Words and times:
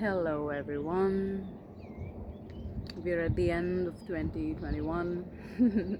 Hello, 0.00 0.48
everyone. 0.48 1.46
We're 3.04 3.20
at 3.20 3.36
the 3.36 3.50
end 3.50 3.86
of 3.86 4.00
2021. 4.06 5.98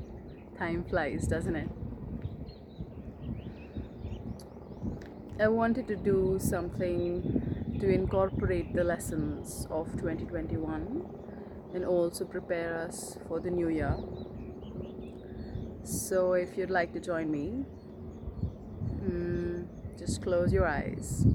Time 0.58 0.84
flies, 0.84 1.26
doesn't 1.26 1.54
it? 1.54 1.69
I 5.38 5.48
wanted 5.48 5.86
to 5.88 5.96
do 5.96 6.38
something 6.40 7.76
to 7.78 7.90
incorporate 7.90 8.74
the 8.74 8.85
lessons 8.85 9.67
of 9.71 9.92
2021 9.92 11.04
and 11.74 11.85
also 11.85 12.24
prepare 12.24 12.78
us 12.78 13.19
for 13.28 13.38
the 13.38 13.51
new 13.51 13.69
year. 13.69 13.98
So, 15.85 16.32
if 16.32 16.56
you'd 16.56 16.70
like 16.70 16.95
to 16.95 17.01
join 17.01 17.30
me, 17.30 17.66
mm, 19.05 19.69
just 19.98 20.23
close 20.23 20.55
your 20.55 20.66
eyes. 20.66 21.27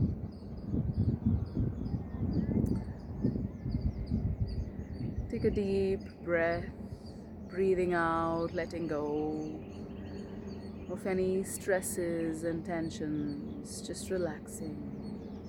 A 5.46 5.52
deep 5.52 6.00
breath, 6.24 6.66
breathing 7.50 7.94
out, 7.94 8.52
letting 8.54 8.88
go 8.88 9.62
of 10.90 11.06
any 11.06 11.44
stresses 11.44 12.44
and 12.44 12.66
tensions, 12.66 13.82
just 13.86 14.10
relaxing, 14.10 14.76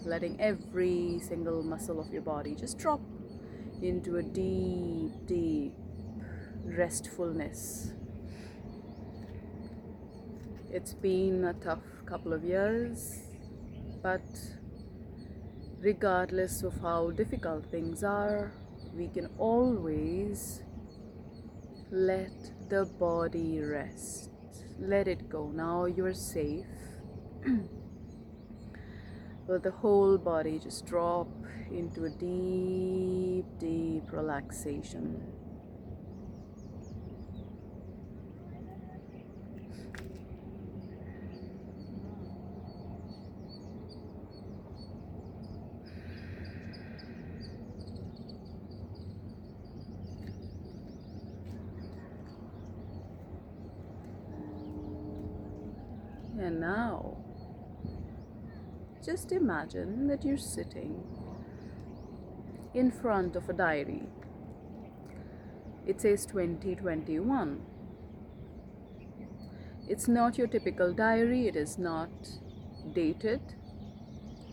letting 0.05 0.39
every 0.39 1.19
single 1.21 1.63
muscle 1.63 1.99
of 1.99 2.13
your 2.13 2.21
body 2.21 2.55
just 2.55 2.77
drop 2.77 3.01
into 3.81 4.19
a 4.19 4.23
deep, 4.23 5.13
deep 5.25 5.73
restfulness. 6.65 7.93
It's 10.71 10.93
been 10.93 11.43
a 11.45 11.55
tough 11.55 11.85
couple 12.05 12.35
of 12.35 12.45
years, 12.45 13.21
but 14.03 14.21
regardless 15.81 16.63
of 16.63 16.75
how 16.83 17.13
difficult 17.13 17.71
things 17.71 18.05
are, 18.05 18.53
we 18.97 19.09
can 19.09 19.29
always 19.39 20.63
let 21.91 22.33
the 22.71 22.87
body 22.99 23.61
rest. 23.61 24.31
Let 24.79 25.07
it 25.07 25.29
go. 25.29 25.51
Now 25.55 25.85
you're 25.85 26.15
safe. 26.15 26.65
Let 29.49 29.63
the 29.63 29.71
whole 29.71 30.19
body 30.19 30.59
just 30.59 30.87
drop 30.87 31.29
into 31.71 32.07
a 32.07 32.11
deep, 32.11 33.45
deep 33.59 34.11
relaxation. 34.11 35.36
And 56.47 56.61
now, 56.61 57.17
just 59.05 59.33
imagine 59.33 60.07
that 60.07 60.25
you're 60.25 60.39
sitting 60.39 61.03
in 62.73 62.93
front 62.93 63.35
of 63.35 63.49
a 63.49 63.53
diary. 63.53 64.05
It 65.85 66.01
says 66.01 66.25
2021. 66.25 67.67
It's 69.89 70.07
not 70.07 70.39
your 70.39 70.47
typical 70.47 70.93
diary, 70.93 71.49
it 71.49 71.57
is 71.57 71.79
not 71.79 72.11
dated. 72.95 73.41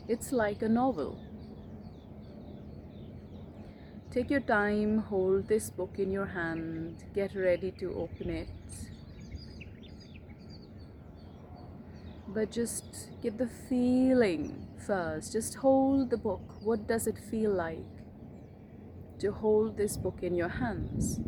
It's 0.07 0.31
like 0.31 0.63
a 0.63 0.69
novel. 0.69 1.19
Take 4.09 4.31
your 4.31 4.39
time, 4.39 4.97
hold 4.97 5.47
this 5.47 5.69
book 5.69 5.99
in 5.99 6.09
your 6.09 6.25
hand, 6.25 7.03
get 7.13 7.35
ready 7.35 7.69
to 7.73 7.93
open 7.93 8.31
it 8.31 8.62
but 12.33 12.51
just 12.51 13.11
get 13.21 13.37
the 13.37 13.47
feeling 13.69 14.67
first. 14.85 15.33
Just 15.33 15.55
hold 15.55 16.09
the 16.09 16.17
book. 16.17 16.63
What 16.63 16.87
does 16.87 17.05
it 17.05 17.17
feel 17.29 17.51
like 17.51 17.85
to 19.19 19.31
hold 19.31 19.77
this 19.77 19.97
book 19.97 20.19
in 20.23 20.35
your 20.35 20.49
hands? 20.49 21.19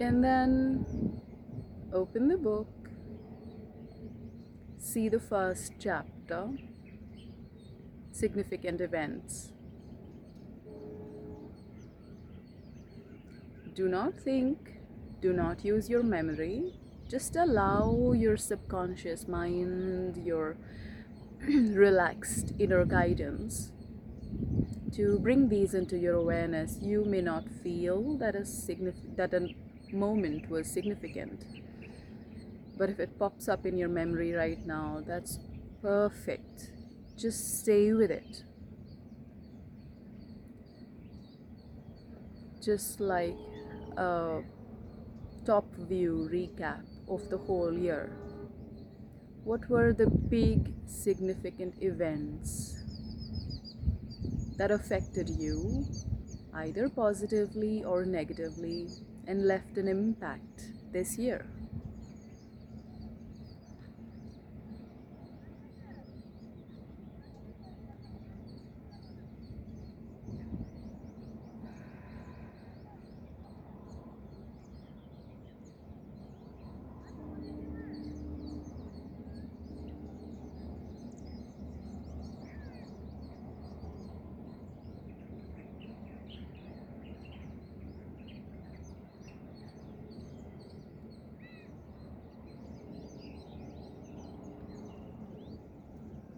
And 0.00 0.22
then 0.22 1.20
open 1.92 2.28
the 2.28 2.36
book 2.36 2.77
see 4.88 5.06
the 5.10 5.20
first 5.20 5.72
chapter 5.78 6.48
significant 8.10 8.80
events. 8.80 9.52
Do 13.74 13.86
not 13.86 14.18
think, 14.18 14.80
do 15.20 15.34
not 15.34 15.62
use 15.62 15.90
your 15.90 16.02
memory, 16.02 16.72
just 17.06 17.36
allow 17.36 18.12
your 18.12 18.38
subconscious 18.38 19.28
mind, 19.28 20.16
your 20.24 20.56
relaxed 21.46 22.54
inner 22.58 22.84
guidance 22.86 23.72
to 24.94 25.18
bring 25.18 25.50
these 25.50 25.74
into 25.74 25.98
your 25.98 26.14
awareness. 26.14 26.78
You 26.80 27.04
may 27.04 27.20
not 27.20 27.44
feel 27.62 28.16
that 28.16 28.34
a, 28.34 28.40
signif- 28.40 29.16
that 29.16 29.34
a 29.34 29.54
moment 29.92 30.48
was 30.48 30.66
significant 30.66 31.44
but 32.78 32.88
if 32.88 33.00
it 33.00 33.18
pops 33.18 33.48
up 33.48 33.66
in 33.66 33.76
your 33.76 33.88
memory 33.88 34.32
right 34.32 34.64
now, 34.64 35.02
that's 35.04 35.40
perfect. 35.82 36.70
Just 37.16 37.58
stay 37.60 37.92
with 37.92 38.10
it. 38.12 38.44
Just 42.62 43.00
like 43.00 43.36
a 43.96 44.42
top 45.44 45.74
view 45.74 46.28
recap 46.32 46.84
of 47.08 47.28
the 47.30 47.38
whole 47.38 47.72
year. 47.72 48.12
What 49.42 49.68
were 49.68 49.92
the 49.92 50.06
big 50.06 50.72
significant 50.86 51.74
events 51.82 52.76
that 54.56 54.70
affected 54.70 55.30
you, 55.30 55.86
either 56.52 56.88
positively 56.88 57.82
or 57.82 58.04
negatively, 58.04 58.88
and 59.26 59.46
left 59.46 59.78
an 59.78 59.88
impact 59.88 60.70
this 60.92 61.18
year? 61.18 61.46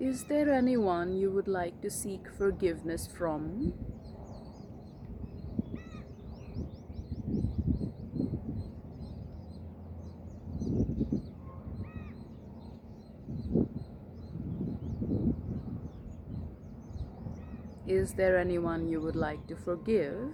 Is 0.00 0.24
there 0.24 0.50
anyone 0.50 1.14
you 1.14 1.30
would 1.30 1.46
like 1.46 1.82
to 1.82 1.90
seek 1.90 2.26
forgiveness 2.38 3.06
from? 3.06 3.74
Is 17.86 18.14
there 18.14 18.38
anyone 18.38 18.88
you 18.88 19.02
would 19.02 19.16
like 19.16 19.46
to 19.48 19.54
forgive? 19.54 20.32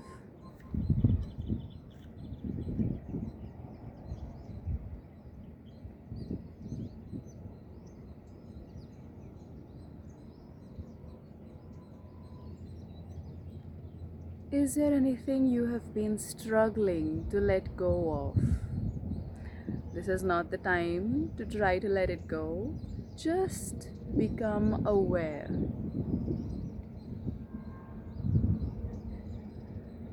there 14.77 14.93
anything 14.93 15.47
you 15.47 15.65
have 15.65 15.95
been 15.95 16.19
struggling 16.19 17.27
to 17.31 17.41
let 17.41 17.75
go 17.77 18.35
of? 18.35 19.95
This 19.95 20.07
is 20.07 20.23
not 20.23 20.51
the 20.51 20.59
time 20.59 21.31
to 21.39 21.47
try 21.47 21.79
to 21.79 21.89
let 21.89 22.11
it 22.11 22.29
go. 22.29 22.75
Just 23.17 23.89
become 24.19 24.87
aware. 24.87 25.49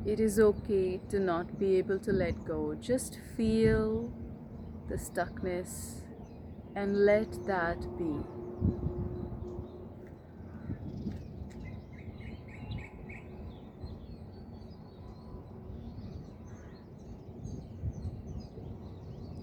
It 0.06 0.22
is 0.22 0.40
okay 0.40 1.02
to 1.10 1.20
not 1.20 1.60
be 1.60 1.76
able 1.76 2.00
to 2.00 2.14
let 2.14 2.46
go. 2.46 2.74
Just 2.76 3.20
feel 3.36 4.14
the 4.88 4.96
stuckness 4.96 6.04
and 6.74 7.06
let 7.06 7.46
that 7.48 7.80
be. 7.98 8.93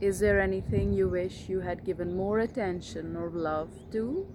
Is 0.01 0.19
there 0.19 0.41
anything 0.41 0.93
you 0.93 1.09
wish 1.09 1.49
you 1.49 1.61
had 1.61 1.85
given 1.85 2.17
more 2.17 2.41
attention 2.41 3.15
or 3.15 3.31
love 3.31 3.71
to? 3.93 4.27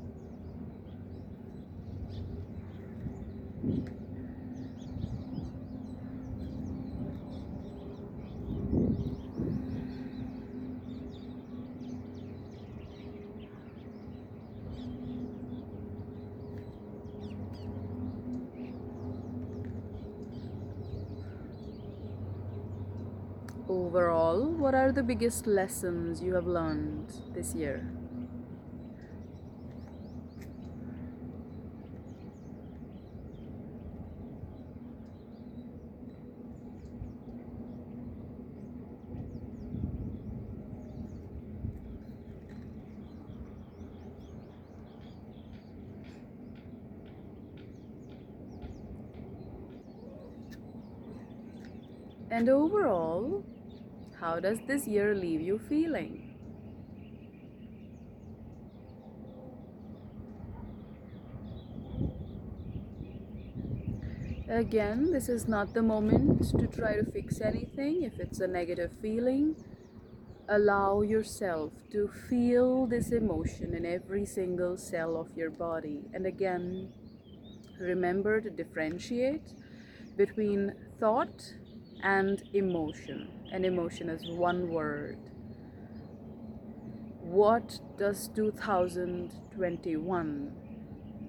Overall, 23.68 24.42
what 24.54 24.74
are 24.86 24.92
the 24.92 25.02
biggest 25.02 25.48
lessons 25.48 26.22
you 26.22 26.36
have 26.36 26.46
learned 26.46 27.12
this 27.34 27.56
year? 27.56 27.84
And 52.30 52.50
overall, 52.50 53.44
how 54.20 54.40
does 54.40 54.60
this 54.68 54.88
year 54.88 55.14
leave 55.16 55.42
you 55.42 55.60
feeling? 55.60 56.36
Again, 64.48 65.12
this 65.12 65.28
is 65.28 65.48
not 65.48 65.74
the 65.74 65.82
moment 65.82 66.48
to 66.60 66.68
try 66.68 66.96
to 66.96 67.04
fix 67.12 67.42
anything. 67.42 68.04
If 68.04 68.20
it's 68.20 68.40
a 68.40 68.48
negative 68.48 68.92
feeling, 69.02 69.56
allow 70.48 71.02
yourself 71.02 71.74
to 71.92 72.08
feel 72.30 72.86
this 72.86 73.12
emotion 73.12 73.74
in 73.74 73.86
every 73.86 74.26
single 74.26 74.78
cell 74.78 75.18
of 75.18 75.36
your 75.36 75.50
body. 75.50 76.04
And 76.14 76.28
again, 76.28 76.94
remember 77.80 78.40
to 78.40 78.50
differentiate 78.52 79.54
between 80.16 80.74
thought 81.00 81.54
and 82.04 82.44
emotion. 82.54 83.30
And 83.52 83.66
emotion 83.66 84.10
is 84.10 84.28
one 84.28 84.70
word. 84.70 85.18
What 87.22 87.80
does 87.98 88.28
2021 88.30 90.52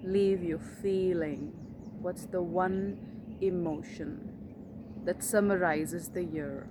leave 0.03 0.43
you 0.43 0.59
feeling? 0.81 1.53
What's 1.99 2.25
the 2.25 2.41
one 2.41 2.97
emotion 3.41 4.29
that 5.05 5.23
summarizes 5.23 6.09
the 6.09 6.23
year? 6.23 6.67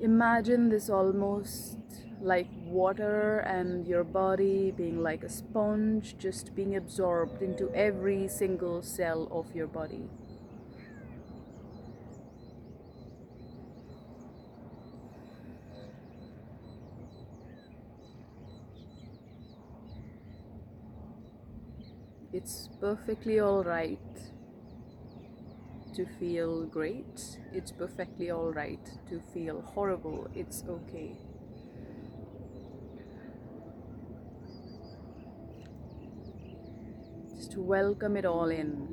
Imagine 0.00 0.68
this 0.68 0.90
almost 0.90 1.78
like 2.20 2.46
water 2.66 3.38
and 3.38 3.86
your 3.86 4.04
body 4.04 4.70
being 4.70 5.02
like 5.02 5.22
a 5.24 5.28
sponge, 5.30 6.16
just 6.18 6.54
being 6.54 6.76
absorbed 6.76 7.40
into 7.42 7.70
every 7.74 8.28
single 8.28 8.82
cell 8.82 9.28
of 9.30 9.54
your 9.54 9.66
body. 9.66 10.10
It's 22.32 22.68
perfectly 22.80 23.40
alright 23.40 24.00
to 25.94 26.06
feel 26.18 26.64
great. 26.66 27.38
It's 27.52 27.70
perfectly 27.70 28.30
alright 28.30 28.84
to 29.10 29.20
feel 29.34 29.60
horrible. 29.60 30.28
It's 30.34 30.64
okay. 30.66 31.16
Just 37.36 37.56
welcome 37.56 38.16
it 38.16 38.24
all 38.24 38.48
in. 38.48 38.91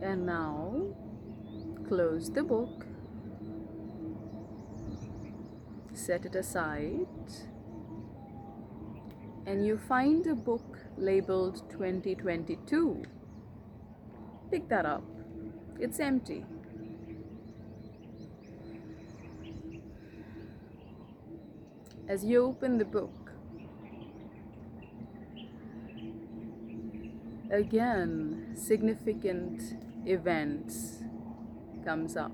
And 0.00 0.24
now 0.26 0.94
close 1.88 2.30
the 2.30 2.42
book, 2.42 2.86
set 5.92 6.24
it 6.24 6.34
aside, 6.36 7.06
and 9.44 9.66
you 9.66 9.76
find 9.76 10.26
a 10.26 10.34
book 10.34 10.78
labeled 10.96 11.68
2022. 11.70 13.02
Pick 14.50 14.68
that 14.68 14.86
up, 14.86 15.04
it's 15.80 15.98
empty. 15.98 16.44
As 22.06 22.24
you 22.24 22.44
open 22.44 22.78
the 22.78 22.84
book, 22.84 23.32
again, 27.50 28.54
significant 28.54 29.87
events 30.08 31.02
comes 31.84 32.16
up. 32.16 32.32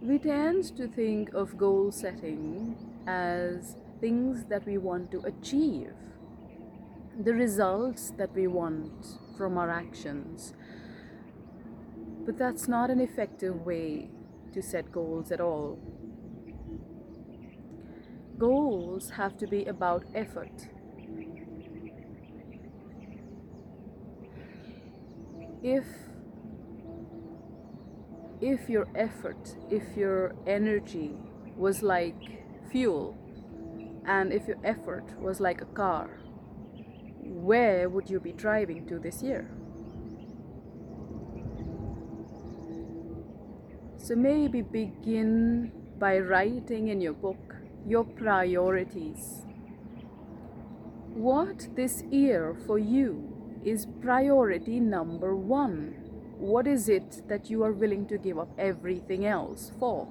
We 0.00 0.18
tend 0.18 0.76
to 0.76 0.86
think 0.86 1.32
of 1.34 1.56
goal 1.56 1.90
setting 1.90 2.76
as 3.06 3.76
things 4.00 4.44
that 4.44 4.66
we 4.66 4.78
want 4.78 5.10
to 5.12 5.20
achieve, 5.20 5.94
the 7.18 7.32
results 7.32 8.12
that 8.18 8.34
we 8.34 8.46
want 8.46 9.18
from 9.36 9.58
our 9.58 9.70
actions. 9.70 10.54
But 12.24 12.38
that's 12.38 12.68
not 12.68 12.90
an 12.90 13.00
effective 13.00 13.64
way 13.64 14.10
to 14.52 14.62
set 14.62 14.92
goals 14.92 15.32
at 15.32 15.40
all. 15.40 15.78
Goals 18.38 19.10
have 19.10 19.36
to 19.38 19.46
be 19.46 19.64
about 19.64 20.04
effort 20.14 20.68
if 25.66 25.84
if 28.40 28.68
your 28.68 28.86
effort 28.94 29.56
if 29.70 29.96
your 29.96 30.34
energy 30.46 31.10
was 31.56 31.82
like 31.82 32.22
fuel 32.70 33.16
and 34.06 34.32
if 34.32 34.46
your 34.46 34.58
effort 34.62 35.04
was 35.18 35.40
like 35.40 35.60
a 35.60 35.70
car 35.82 36.08
where 37.46 37.88
would 37.88 38.08
you 38.08 38.20
be 38.20 38.32
driving 38.32 38.86
to 38.86 38.98
this 38.98 39.22
year? 39.22 39.50
So 43.96 44.14
maybe 44.14 44.62
begin 44.62 45.72
by 45.98 46.18
writing 46.18 46.88
in 46.88 47.00
your 47.00 47.12
book 47.12 47.56
your 47.86 48.04
priorities. 48.04 49.42
What 51.14 51.68
this 51.76 52.02
year 52.10 52.56
for 52.66 52.78
you 52.78 53.35
is 53.66 53.84
priority 54.00 54.78
number 54.78 55.34
one. 55.34 55.96
What 56.38 56.68
is 56.68 56.88
it 56.88 57.22
that 57.28 57.50
you 57.50 57.64
are 57.64 57.72
willing 57.72 58.06
to 58.06 58.16
give 58.16 58.38
up 58.38 58.50
everything 58.56 59.26
else 59.26 59.72
for? 59.80 60.08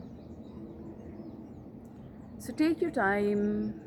So 2.38 2.52
take 2.52 2.82
your 2.82 2.92
time, 2.92 3.80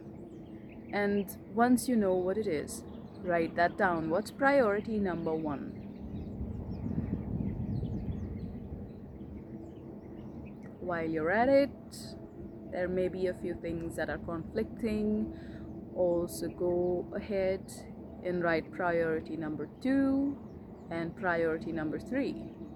and 0.91 1.27
once 1.55 1.87
you 1.87 1.97
know 1.97 2.15
what 2.15 2.39
it 2.39 2.47
is, 2.47 2.83
write 3.23 3.57
that 3.57 3.77
down. 3.77 4.09
What's 4.09 4.31
priority 4.31 4.99
number 4.99 5.35
one? 5.35 5.75
While 10.81 11.11
you're 11.11 11.31
at 11.31 11.51
it, 11.51 11.71
there 12.73 12.89
may 12.89 13.09
be 13.09 13.27
a 13.27 13.35
few 13.35 13.55
things 13.55 13.97
that 13.97 14.09
are 14.09 14.19
conflicting. 14.19 15.39
Also, 15.95 16.49
go 16.49 17.07
ahead 17.15 17.61
and 18.25 18.43
write 18.43 18.71
priority 18.73 19.37
number 19.37 19.69
two 19.83 20.37
and 20.91 21.15
priority 21.17 21.73
number 21.73 21.99
three. 21.99 22.68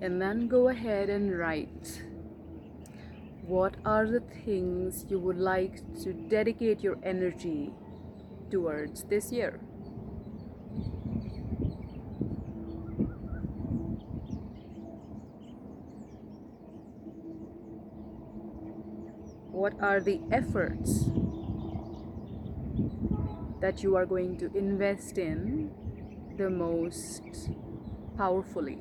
And 0.00 0.20
then 0.20 0.48
go 0.48 0.68
ahead 0.68 1.10
and 1.10 1.38
write 1.38 2.02
what 3.42 3.74
are 3.84 4.06
the 4.06 4.20
things 4.44 5.04
you 5.08 5.18
would 5.18 5.36
like 5.36 5.82
to 6.02 6.12
dedicate 6.12 6.80
your 6.80 6.96
energy 7.02 7.72
towards 8.50 9.02
this 9.04 9.32
year. 9.32 9.58
What 19.50 19.74
are 19.80 20.00
the 20.00 20.20
efforts 20.30 21.04
that 23.60 23.82
you 23.82 23.96
are 23.96 24.06
going 24.06 24.38
to 24.38 24.56
invest 24.56 25.18
in 25.18 25.70
the 26.38 26.48
most 26.48 27.50
powerfully? 28.16 28.78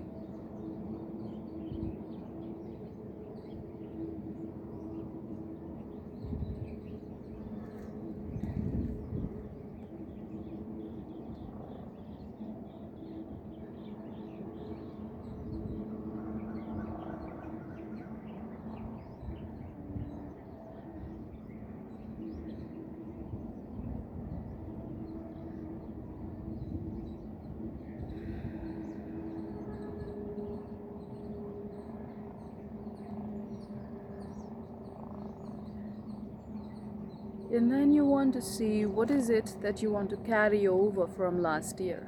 And 37.59 37.69
then 37.69 37.91
you 37.91 38.05
want 38.05 38.31
to 38.35 38.41
see 38.41 38.85
what 38.85 39.11
is 39.11 39.29
it 39.29 39.57
that 39.61 39.81
you 39.81 39.91
want 39.91 40.09
to 40.11 40.15
carry 40.15 40.65
over 40.65 41.05
from 41.05 41.41
last 41.41 41.81
year. 41.81 42.03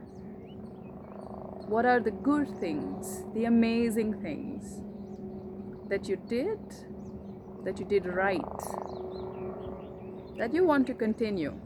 What 1.67 1.85
are 1.85 1.99
the 1.99 2.11
good 2.11 2.47
things, 2.61 3.25
the 3.33 3.43
amazing 3.43 4.21
things 4.21 4.81
that 5.89 6.07
you 6.07 6.15
did, 6.15 6.57
that 7.65 7.79
you 7.79 7.85
did 7.85 8.05
right, 8.05 8.61
that 10.37 10.53
you 10.53 10.63
want 10.63 10.87
to 10.87 10.93
continue? 10.93 11.59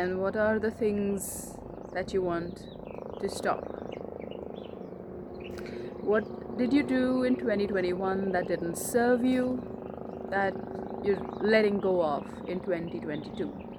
And 0.00 0.18
what 0.18 0.34
are 0.34 0.58
the 0.58 0.70
things 0.70 1.54
that 1.92 2.14
you 2.14 2.22
want 2.22 2.62
to 3.20 3.28
stop. 3.28 3.64
What 6.12 6.24
did 6.56 6.72
you 6.72 6.82
do 6.82 7.24
in 7.24 7.36
2021 7.36 8.32
that 8.32 8.48
didn't 8.48 8.76
serve 8.76 9.24
you, 9.24 9.44
that 10.30 10.54
you're 11.04 11.20
letting 11.42 11.80
go 11.80 12.02
of 12.02 12.24
in 12.48 12.60
2022? 12.60 13.69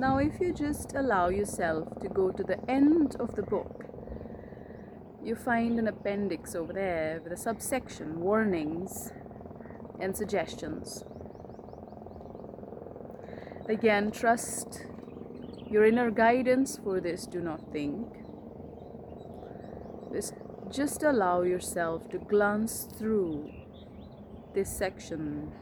Now, 0.00 0.16
if 0.16 0.40
you 0.40 0.54
just 0.54 0.94
allow 0.94 1.28
yourself 1.28 2.00
to 2.00 2.08
go 2.08 2.30
to 2.30 2.42
the 2.42 2.58
end 2.70 3.16
of 3.20 3.36
the 3.36 3.42
book, 3.42 3.84
you 5.22 5.36
find 5.36 5.78
an 5.78 5.88
appendix 5.88 6.54
over 6.54 6.72
there 6.72 7.20
with 7.22 7.34
a 7.34 7.36
subsection 7.36 8.20
warnings 8.20 9.12
and 10.00 10.16
suggestions. 10.16 11.04
Again, 13.68 14.10
trust 14.10 14.86
your 15.70 15.84
inner 15.84 16.10
guidance 16.10 16.80
for 16.82 16.98
this, 16.98 17.26
do 17.26 17.42
not 17.42 17.70
think. 17.70 18.06
Just, 20.14 20.32
just 20.70 21.02
allow 21.02 21.42
yourself 21.42 22.08
to 22.08 22.16
glance 22.16 22.88
through 22.98 23.50
this 24.54 24.74
section 24.74 25.52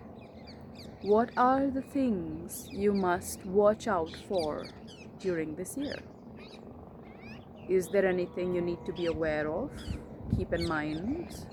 what 1.02 1.30
are 1.36 1.68
the 1.68 1.82
things 1.82 2.68
you 2.72 2.92
must 2.92 3.44
watch 3.46 3.86
out 3.86 4.16
for 4.28 4.66
during 5.20 5.54
this 5.54 5.76
year? 5.76 5.98
Is 7.68 7.88
there 7.88 8.04
anything 8.04 8.54
you 8.54 8.60
need 8.60 8.84
to 8.84 8.92
be 8.92 9.06
aware 9.06 9.48
of? 9.48 9.70
Keep 10.36 10.54
in 10.54 10.66
mind. 10.66 11.46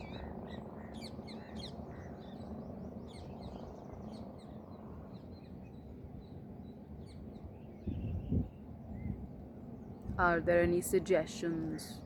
Are 10.17 10.39
there 10.39 10.61
any 10.61 10.81
suggestions 10.81 11.99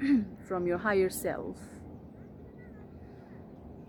from 0.48 0.66
your 0.66 0.78
higher 0.78 1.10
self 1.10 1.58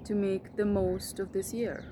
to 0.03 0.13
make 0.13 0.55
the 0.55 0.65
most 0.65 1.19
of 1.19 1.31
this 1.31 1.53
year? 1.53 1.83